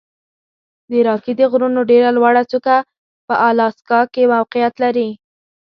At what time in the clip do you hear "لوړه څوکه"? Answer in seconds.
2.17-2.77